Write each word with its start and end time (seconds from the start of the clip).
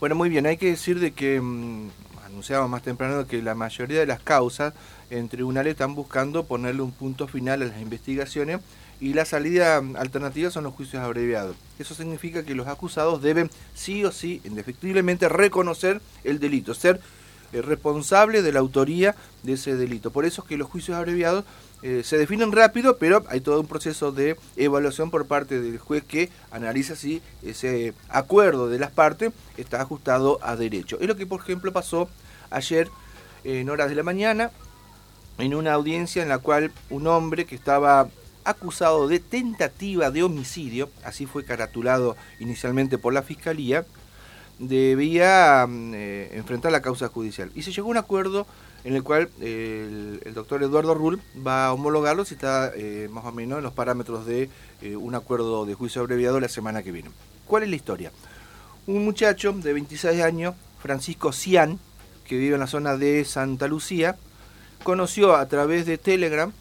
Bueno, 0.00 0.14
muy 0.14 0.28
bien, 0.28 0.46
hay 0.46 0.56
que 0.56 0.66
decir 0.66 1.00
de 1.00 1.10
que 1.10 1.40
mm, 1.40 1.88
anunciábamos 2.24 2.70
más 2.70 2.82
temprano 2.82 3.26
que 3.26 3.42
la 3.42 3.56
mayoría 3.56 3.98
de 3.98 4.06
las 4.06 4.20
causas 4.20 4.72
en 5.10 5.28
tribunales 5.28 5.72
están 5.72 5.96
buscando 5.96 6.44
ponerle 6.44 6.82
un 6.82 6.92
punto 6.92 7.26
final 7.26 7.62
a 7.62 7.66
las 7.66 7.80
investigaciones 7.80 8.60
y 9.00 9.14
la 9.14 9.24
salida 9.24 9.82
alternativa 9.96 10.52
son 10.52 10.62
los 10.62 10.74
juicios 10.74 11.02
abreviados. 11.02 11.56
Eso 11.80 11.96
significa 11.96 12.44
que 12.44 12.54
los 12.54 12.68
acusados 12.68 13.22
deben 13.22 13.50
sí 13.74 14.04
o 14.04 14.12
sí, 14.12 14.40
indefectiblemente, 14.44 15.28
reconocer 15.28 16.00
el 16.22 16.38
delito, 16.38 16.74
ser 16.74 17.00
eh, 17.52 17.60
responsable 17.60 18.42
de 18.42 18.52
la 18.52 18.60
autoría 18.60 19.16
de 19.42 19.54
ese 19.54 19.74
delito. 19.74 20.12
Por 20.12 20.26
eso 20.26 20.42
es 20.42 20.48
que 20.48 20.56
los 20.56 20.68
juicios 20.68 20.96
abreviados 20.96 21.44
eh, 21.82 22.02
se 22.04 22.18
definen 22.18 22.52
rápido, 22.52 22.96
pero 22.98 23.24
hay 23.28 23.40
todo 23.40 23.60
un 23.60 23.66
proceso 23.66 24.10
de 24.10 24.36
evaluación 24.56 25.10
por 25.10 25.26
parte 25.26 25.60
del 25.60 25.78
juez 25.78 26.02
que 26.02 26.28
analiza 26.50 26.96
si 26.96 27.22
ese 27.42 27.94
acuerdo 28.08 28.68
de 28.68 28.78
las 28.78 28.90
partes 28.90 29.32
está 29.56 29.80
ajustado 29.80 30.38
a 30.42 30.56
derecho. 30.56 30.98
Es 31.00 31.06
lo 31.06 31.16
que, 31.16 31.26
por 31.26 31.40
ejemplo, 31.40 31.72
pasó 31.72 32.08
ayer 32.50 32.88
en 33.44 33.70
horas 33.70 33.88
de 33.88 33.94
la 33.94 34.02
mañana 34.02 34.50
en 35.38 35.54
una 35.54 35.72
audiencia 35.72 36.22
en 36.22 36.28
la 36.28 36.38
cual 36.38 36.72
un 36.90 37.06
hombre 37.06 37.46
que 37.46 37.54
estaba 37.54 38.08
acusado 38.44 39.08
de 39.08 39.20
tentativa 39.20 40.10
de 40.10 40.22
homicidio, 40.22 40.90
así 41.04 41.26
fue 41.26 41.44
caratulado 41.44 42.16
inicialmente 42.40 42.98
por 42.98 43.12
la 43.12 43.22
fiscalía, 43.22 43.84
debía 44.58 45.66
mm, 45.66 45.92
eh, 45.94 46.30
enfrentar 46.34 46.72
la 46.72 46.82
causa 46.82 47.08
judicial. 47.08 47.50
Y 47.54 47.62
se 47.62 47.72
llegó 47.72 47.88
a 47.88 47.90
un 47.92 47.96
acuerdo 47.96 48.46
en 48.84 48.94
el 48.94 49.02
cual 49.02 49.28
eh, 49.40 50.20
el, 50.24 50.34
doctor 50.34 50.62
Eduardo 50.62 50.94
Rull 50.94 51.20
va 51.46 51.66
a 51.66 51.72
homologarlo 51.72 52.24
si 52.24 52.34
está 52.34 52.72
eh, 52.74 53.08
más 53.10 53.24
o 53.24 53.32
menos 53.32 53.58
en 53.58 53.64
los 53.64 53.72
parámetros 53.72 54.26
de 54.26 54.48
un 54.96 55.16
acuerdo 55.16 55.66
de 55.66 55.74
juicio 55.74 56.00
abreviado 56.00 56.38
la 56.38 56.48
semana 56.48 56.82
que 56.82 56.92
viene. 56.92 57.10
¿Cuál 57.46 57.64
es 57.64 57.70
la 57.70 57.76
historia? 57.76 58.12
Un 58.86 59.04
muchacho 59.04 59.52
de 59.52 59.72
26 59.72 60.22
años, 60.22 60.54
Francisco 60.80 61.32
Cian, 61.32 61.80
que 62.24 62.36
vive 62.36 62.54
en 62.54 62.60
la 62.60 62.68
zona 62.68 62.96
de 62.96 63.24
Santa 63.24 63.66
Lucía, 63.66 64.16
conoció 64.84 65.34
a 65.34 65.46
través 65.48 65.84
de 65.84 65.98
Telegram, 65.98 66.52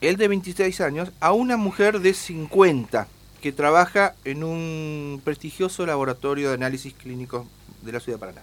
él 0.00 0.16
de 0.16 0.26
26 0.26 0.80
años, 0.80 1.12
a 1.20 1.32
una 1.32 1.56
mujer 1.56 2.00
de 2.00 2.14
50 2.14 3.06
que 3.40 3.52
trabaja 3.52 4.14
en 4.24 4.44
un 4.44 5.20
prestigioso 5.24 5.86
laboratorio 5.86 6.48
de 6.48 6.54
análisis 6.54 6.94
clínicos 6.94 7.46
de 7.82 7.92
la 7.92 8.00
ciudad 8.00 8.18
de 8.18 8.20
Paraná. 8.20 8.42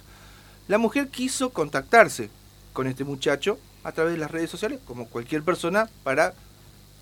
La 0.67 0.77
mujer 0.77 1.09
quiso 1.09 1.51
contactarse 1.51 2.29
con 2.73 2.87
este 2.87 3.03
muchacho 3.03 3.57
a 3.83 3.91
través 3.91 4.13
de 4.13 4.19
las 4.19 4.31
redes 4.31 4.49
sociales, 4.49 4.79
como 4.85 5.07
cualquier 5.07 5.43
persona, 5.43 5.89
para 6.03 6.33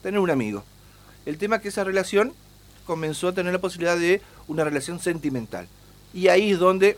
tener 0.03 0.19
un 0.19 0.29
amigo. 0.29 0.63
El 1.25 1.37
tema 1.37 1.55
es 1.55 1.61
que 1.63 1.69
esa 1.69 1.83
relación 1.83 2.33
comenzó 2.85 3.29
a 3.29 3.33
tener 3.33 3.53
la 3.53 3.59
posibilidad 3.59 3.97
de 3.97 4.21
una 4.47 4.63
relación 4.63 4.99
sentimental. 4.99 5.67
Y 6.13 6.27
ahí 6.27 6.51
es 6.51 6.59
donde 6.59 6.97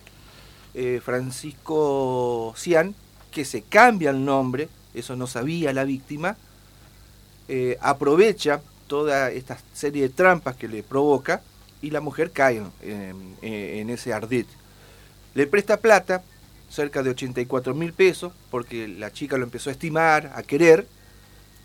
eh, 0.73 0.99
Francisco 1.03 2.53
Cian, 2.57 2.93
que 3.31 3.45
se 3.45 3.61
cambia 3.61 4.09
el 4.09 4.25
nombre, 4.25 4.67
eso 4.93 5.15
no 5.15 5.27
sabía 5.27 5.71
la 5.73 5.85
víctima, 5.85 6.35
eh, 7.47 7.77
aprovecha 7.81 8.61
toda 8.87 9.31
esta 9.31 9.57
serie 9.73 10.03
de 10.03 10.09
trampas 10.09 10.55
que 10.55 10.67
le 10.67 10.83
provoca 10.83 11.41
y 11.81 11.91
la 11.91 12.01
mujer 12.01 12.31
cae 12.31 12.61
en, 12.81 13.89
ese 13.89 14.13
ardid. 14.13 14.45
Le 15.35 15.47
presta 15.47 15.77
plata, 15.77 16.23
cerca 16.69 17.03
de 17.03 17.11
84 17.11 17.73
mil 17.75 17.93
pesos, 17.93 18.33
porque 18.49 18.87
la 18.87 19.11
chica 19.11 19.37
lo 19.37 19.43
empezó 19.43 19.69
a 19.69 19.73
estimar, 19.73 20.33
a 20.35 20.43
querer, 20.43 20.87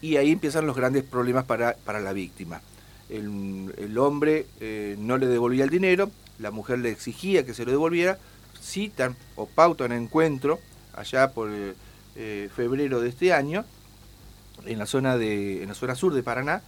y 0.01 0.17
ahí 0.17 0.33
empiezan 0.33 0.67
los 0.67 0.77
grandes 0.77 1.05
problemas 1.05 1.45
para, 1.45 1.77
la 1.87 2.12
víctima. 2.12 2.61
El, 3.09 3.97
hombre 3.98 4.47
eh, 4.61 4.97
no 4.98 5.17
le 5.17 5.27
devolvía 5.27 5.64
el 5.64 5.70
dinero, 5.70 6.11
la 6.39 6.51
mujer 6.51 6.79
le 6.79 6.91
exigía 6.91 7.45
que 7.45 7.55
se 7.55 7.64
lo 7.64 7.70
devolviera, 7.70 8.19
citan 8.61 9.17
o 9.36 9.47
pautan 9.47 9.92
encuentro 9.92 10.61
allá 10.95 11.33
por 11.33 11.51
eh, 12.17 12.48
febrero 12.55 13.01
de 13.01 13.09
este 13.09 13.33
año, 13.33 13.64
en 14.67 14.79
la 14.79 14.86
zona 14.86 15.17
de 15.17 15.63
en 15.63 15.69
la 15.69 15.75
zona 15.75 15.95
sur 15.95 16.14
de 16.14 16.23
Paraná, 16.23 16.63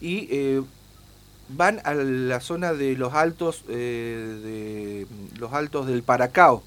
y 0.00 0.28
eh, 0.30 0.62
van 1.48 1.80
a 1.84 1.94
la 1.94 2.40
zona 2.40 2.72
de 2.72 2.96
los 2.96 3.12
altos 3.14 3.64
eh, 3.68 5.06
de 5.08 5.38
los 5.38 5.52
altos 5.52 5.86
del 5.86 6.02
Paracao, 6.02 6.62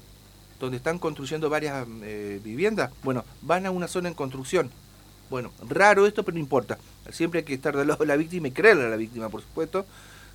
donde 0.60 0.76
están 0.76 0.98
construyendo 0.98 1.50
varias 1.50 1.86
eh, 2.02 2.40
viviendas. 2.42 2.90
Bueno, 3.02 3.24
van 3.42 3.66
a 3.66 3.70
una 3.70 3.88
zona 3.88 4.08
en 4.08 4.14
construcción. 4.14 4.70
Bueno, 5.30 5.52
raro 5.68 6.06
esto, 6.06 6.22
pero 6.22 6.34
no 6.34 6.40
importa. 6.40 6.78
Siempre 7.10 7.40
hay 7.40 7.44
que 7.44 7.54
estar 7.54 7.76
del 7.76 7.88
lado 7.88 8.00
de 8.00 8.06
la 8.06 8.16
víctima 8.16 8.48
y 8.48 8.52
creerle 8.52 8.84
a 8.84 8.88
la 8.88 8.96
víctima, 8.96 9.28
por 9.28 9.40
supuesto. 9.40 9.86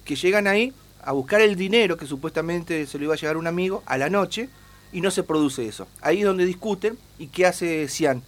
Que 0.03 0.15
llegan 0.15 0.47
ahí 0.47 0.73
a 1.03 1.11
buscar 1.11 1.41
el 1.41 1.55
dinero 1.55 1.95
que 1.95 2.05
supuestamente 2.05 2.85
se 2.85 2.97
le 2.97 3.05
iba 3.05 3.13
a 3.13 3.17
llegar 3.17 3.37
un 3.37 3.47
amigo 3.47 3.83
a 3.85 3.97
la 3.97 4.09
noche 4.09 4.49
y 4.91 5.01
no 5.01 5.11
se 5.11 5.23
produce 5.23 5.67
eso. 5.67 5.87
Ahí 6.01 6.19
es 6.19 6.25
donde 6.25 6.45
discuten 6.45 6.97
y 7.19 7.27
¿qué 7.27 7.45
hace 7.45 7.87
Cian? 7.87 8.23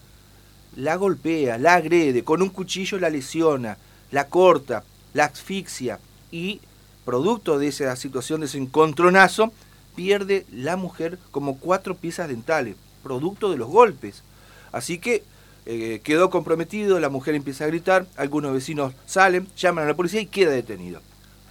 La 0.76 0.96
golpea, 0.96 1.58
la 1.58 1.76
agrede, 1.76 2.24
con 2.24 2.42
un 2.42 2.50
cuchillo 2.50 3.00
la 3.00 3.10
lesiona 3.10 3.78
la 4.12 4.28
corta, 4.28 4.84
la 5.14 5.26
asfixia 5.26 6.00
y, 6.32 6.62
producto 7.06 7.58
de 7.58 7.68
esa 7.68 7.96
situación 7.96 8.42
de 8.42 8.46
ese 8.46 8.58
encontronazo, 8.58 9.52
pierde 9.96 10.46
la 10.52 10.78
mujer 10.78 11.18
como 11.32 11.58
cuatro 11.58 11.96
piezas 11.96 12.28
dentales, 12.28 12.76
producto 13.04 13.50
de 13.50 13.58
los 13.58 13.70
golpes. 13.70 14.24
Así 14.72 15.00
que 15.00 15.24
eh, 15.66 16.02
quedó 16.04 16.30
comprometido, 16.30 17.00
la 17.00 17.10
mujer 17.10 17.36
empieza 17.36 17.66
a 17.66 17.68
gritar, 17.68 18.06
algunos 18.16 18.54
vecinos 18.54 18.94
salen, 19.06 19.48
llaman 19.58 19.86
a 19.86 19.88
la 19.88 19.96
policía 19.96 20.22
y 20.22 20.28
queda 20.28 20.52
detenido. 20.52 21.02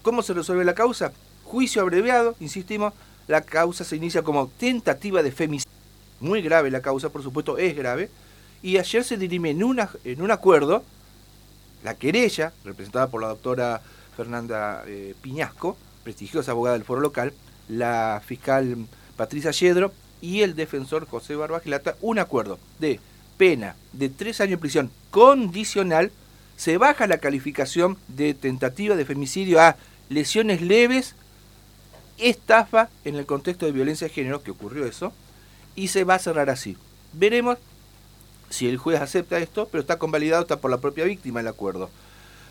¿Cómo 0.03 0.22
se 0.22 0.34
resuelve 0.34 0.65
la 0.65 0.75
causa? 0.75 1.12
Juicio 1.44 1.82
abreviado, 1.82 2.34
insistimos, 2.41 2.94
la 3.28 3.42
causa 3.42 3.84
se 3.84 3.97
inicia 3.97 4.22
como 4.22 4.48
tentativa 4.59 5.22
de 5.22 5.31
femicidio. 5.31 5.71
Muy 6.21 6.42
grave 6.42 6.71
la 6.71 6.82
causa, 6.82 7.10
por 7.10 7.22
supuesto, 7.22 7.59
es 7.59 7.77
grave. 7.77 8.10
Y 8.62 8.78
ayer 8.78 9.04
se 9.04 9.16
dirime 9.16 9.50
en, 9.50 9.62
una, 9.62 9.91
en 10.04 10.21
un 10.21 10.31
acuerdo 10.31 10.84
la 11.83 11.95
querella, 11.95 12.53
representada 12.65 13.09
por 13.09 13.23
la 13.23 13.29
doctora 13.29 13.81
Fernanda 14.17 14.85
eh, 14.87 15.15
Piñasco, 15.21 15.77
prestigiosa 16.05 16.53
abogada 16.53 16.77
del 16.77 16.85
foro 16.85 17.01
local, 17.01 17.33
la 17.69 18.23
fiscal 18.25 18.87
Patricia 19.17 19.51
Yedro 19.51 19.93
y 20.21 20.43
el 20.43 20.55
defensor 20.55 21.07
José 21.07 21.37
Barbagilata, 21.37 21.97
un 22.01 22.19
acuerdo 22.19 22.59
de 22.79 23.01
pena 23.37 23.77
de 23.93 24.09
tres 24.09 24.41
años 24.41 24.53
de 24.53 24.59
prisión 24.59 24.91
condicional, 25.11 26.11
se 26.57 26.77
baja 26.77 27.07
la 27.07 27.19
calificación 27.19 27.97
de 28.09 28.35
tentativa 28.35 28.97
de 28.97 29.07
femicidio 29.07 29.61
a 29.61 29.77
lesiones 30.11 30.61
leves, 30.61 31.15
estafa 32.19 32.91
en 33.07 33.17
el 33.17 33.25
contexto 33.25 33.65
de 33.65 33.73
violencia 33.73 34.09
de 34.09 34.13
género, 34.13 34.43
que 34.43 34.51
ocurrió 34.51 34.85
eso, 34.85 35.13
y 35.75 35.89
se 35.89 36.05
va 36.05 36.17
a 36.17 36.19
cerrar 36.19 36.51
así. 36.51 36.77
Veremos 37.15 37.57
si 38.50 38.69
el 38.69 38.77
juez 38.77 39.00
acepta 39.00 39.38
esto, 39.38 39.69
pero 39.71 39.81
está 39.81 39.99
convalidado, 39.99 40.43
está 40.43 40.59
por 40.59 40.71
la 40.71 40.78
propia 40.78 41.05
víctima 41.05 41.41
el 41.41 41.49
acuerdo. 41.49 41.88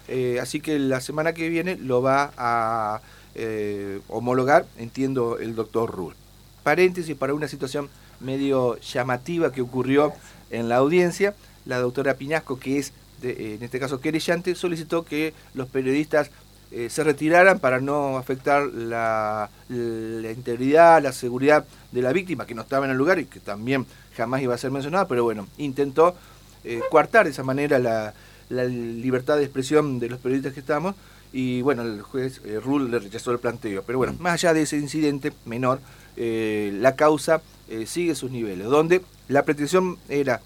Eh, 0.07 0.39
así 0.41 0.59
que 0.59 0.79
la 0.79 1.01
semana 1.01 1.33
que 1.33 1.49
viene 1.49 1.75
lo 1.75 2.01
va 2.01 2.31
a 2.37 3.01
eh, 3.35 3.99
homologar, 4.07 4.65
entiendo, 4.77 5.38
el 5.38 5.55
doctor 5.55 5.91
Rull. 5.91 6.15
Paréntesis 6.63 7.15
para 7.15 7.33
una 7.33 7.47
situación 7.47 7.89
medio 8.19 8.79
llamativa 8.79 9.51
que 9.51 9.61
ocurrió 9.61 10.13
en 10.49 10.67
la 10.67 10.77
audiencia, 10.77 11.35
la 11.65 11.79
doctora 11.79 12.15
Piñasco, 12.15 12.59
que 12.59 12.79
es 12.79 12.93
en 13.21 13.61
este 13.61 13.79
caso 13.79 13.99
querellante, 13.99 14.55
solicitó 14.55 15.03
que 15.03 15.33
los 15.53 15.67
periodistas 15.67 16.31
eh, 16.72 16.90
se 16.90 17.03
retiraran 17.03 17.59
para 17.59 17.80
no 17.80 18.18
afectar 18.18 18.63
la, 18.68 19.50
integridad, 19.69 21.02
la 21.02 21.12
seguridad 21.12 21.66
de 21.91 22.02
la 22.02 22.13
víctima, 22.13 22.46
que 22.46 22.56
no 22.56 22.62
estaba 22.62 22.85
en 22.85 22.91
el 22.91 22.97
lugar 22.97 23.19
y 23.19 23.25
que 23.25 23.40
también 23.40 23.85
jamás 24.16 24.41
iba 24.41 24.53
a 24.53 24.57
ser 24.57 24.72
mencionada, 24.72 25.07
pero 25.07 25.24
bueno, 25.24 25.47
intentó 25.57 26.16
eh, 26.63 26.81
coartar 26.91 27.25
de 27.25 27.31
esa 27.31 27.44
manera 27.44 27.80
la, 27.80 28.13
libertad 28.50 29.38
de 29.38 29.44
expresión 29.44 30.00
de 30.00 30.09
los 30.09 30.19
periodistas 30.19 30.53
que 30.53 30.59
estamos 30.59 30.96
y 31.31 31.62
bueno, 31.62 31.84
el 31.84 32.02
juez 32.02 32.41
eh, 32.44 32.59
Rull 32.59 32.90
le 32.90 32.97
rechazó 32.97 33.31
el 33.31 33.40
planteo. 33.40 33.84
Pero 33.84 34.00
bueno, 34.00 34.16
más 34.19 34.34
allá 34.34 34.53
de 34.53 34.63
ese 34.63 34.78
incidente 34.78 35.31
menor, 35.46 35.80
eh, 36.18 36.72
la 36.80 36.95
causa 36.95 37.42
sigue 37.86 38.15
sus 38.15 38.31
niveles, 38.31 38.65
donde 38.65 39.04
la 39.27 39.44
pretensión 39.44 40.00
era 40.10 40.42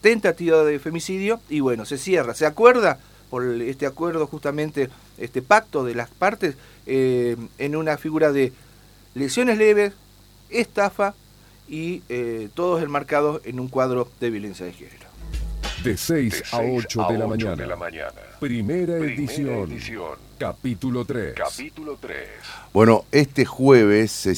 tentativa 0.00 0.62
de 0.62 0.78
femicidio 0.78 1.40
y 1.48 1.58
bueno, 1.58 1.84
se 1.84 1.98
cierra. 1.98 2.34
¿Se 2.34 2.46
acuerda? 2.46 3.00
Por 3.30 3.44
este 3.44 3.86
acuerdo, 3.86 4.26
justamente 4.26 4.88
este 5.18 5.42
pacto 5.42 5.84
de 5.84 5.94
las 5.94 6.10
partes, 6.10 6.56
en 6.86 7.76
una 7.76 7.98
figura 7.98 8.32
de 8.32 8.52
lesiones 9.14 9.58
leves, 9.58 9.92
estafa 10.50 11.14
y 11.68 12.02
eh, 12.08 12.48
todos 12.54 12.82
enmarcados 12.82 13.42
en 13.44 13.60
un 13.60 13.68
cuadro 13.68 14.08
de 14.20 14.30
violencia 14.30 14.66
de 14.66 14.72
género. 14.72 15.06
De 15.84 15.96
6, 15.96 16.42
a 16.52 16.60
8, 16.60 17.06
de, 17.10 17.18
la 17.18 17.26
mañana. 17.76 18.10
Primera, 18.40 18.96
edición. 18.96 19.70
Capítulo 20.36 21.04
3. 21.04 21.34
Capítulo 21.34 21.96
3. 22.00 22.16
Bueno, 22.72 23.04
este 23.12 23.44
jueves 23.44 24.10
se 24.10 24.26